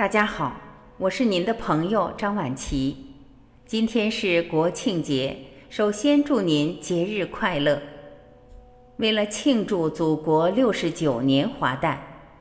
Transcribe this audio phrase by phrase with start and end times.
[0.00, 0.58] 大家好，
[0.96, 2.96] 我是您的朋友张晚琪。
[3.66, 5.36] 今天是国庆节，
[5.68, 7.78] 首先祝您节日快乐。
[8.96, 12.00] 为了庆祝祖国六十九年华诞，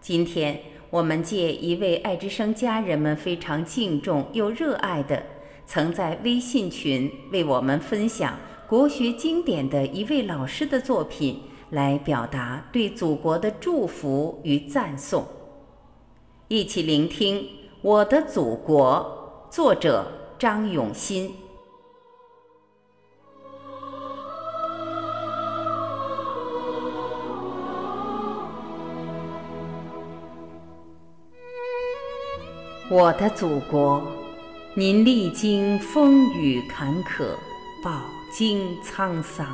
[0.00, 0.60] 今天
[0.90, 5.20] 我们借一位爱之声家人们非常敬重又热爱的，
[5.66, 8.38] 曾在微信群为我们分享
[8.68, 15.26] 国学经典的一位老师的作品，来表达对祖国的祝福与赞颂。
[16.52, 17.38] 一起聆听
[17.80, 20.04] 《我的祖国》，作者
[20.36, 21.32] 张永新。
[32.90, 34.02] 我的祖国，
[34.74, 37.28] 您历经风雨坎坷，
[37.84, 39.46] 饱经沧桑。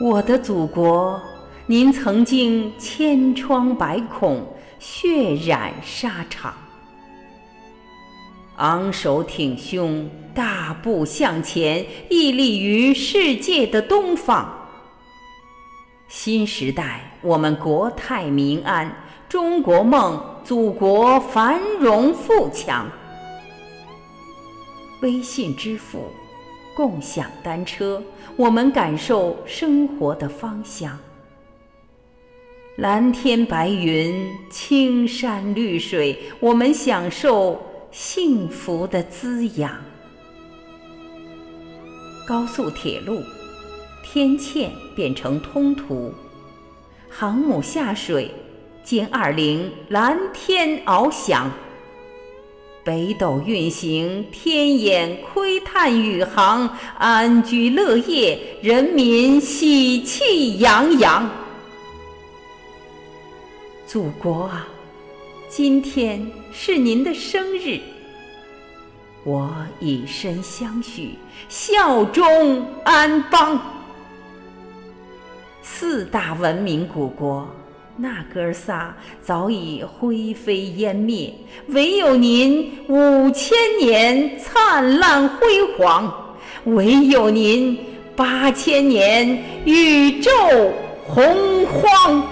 [0.00, 1.20] 我的祖国，
[1.66, 4.55] 您曾经千疮百孔。
[4.78, 6.54] 血染沙场，
[8.56, 14.52] 昂首挺胸，大步向前，屹立于世界的东方。
[16.08, 18.94] 新时代，我们国泰民安，
[19.28, 22.86] 中国梦，祖国繁荣富强。
[25.02, 26.10] 微信支付，
[26.74, 28.02] 共享单车，
[28.36, 30.98] 我们感受生活的芳香。
[32.76, 37.58] 蓝天白云，青山绿水，我们享受
[37.90, 39.74] 幸福的滋养。
[42.28, 43.22] 高速铁路，
[44.04, 46.12] 天堑变成通途；
[47.08, 48.30] 航母下水，
[48.84, 51.50] 歼二零蓝天翱翔；
[52.84, 61.26] 北斗运行，天眼窥探宇航，安居乐业，人民喜气洋洋。
[63.86, 64.66] 祖国啊，
[65.48, 66.20] 今天
[66.52, 67.78] 是您的生日，
[69.22, 69.48] 我
[69.78, 71.14] 以身相许，
[71.48, 73.60] 效忠安邦。
[75.62, 77.48] 四大文明古国，
[77.96, 78.92] 那哥仨
[79.22, 81.32] 早已灰飞烟灭，
[81.68, 86.12] 唯有您五千年灿烂辉煌，
[86.64, 87.78] 唯有您
[88.16, 90.32] 八千年宇宙
[91.06, 92.25] 洪荒。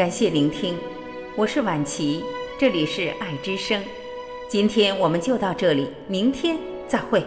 [0.00, 0.78] 感谢聆听，
[1.36, 2.24] 我是婉琪，
[2.58, 3.78] 这里是爱之声。
[4.48, 6.56] 今天我们就到这里，明天
[6.88, 7.22] 再会。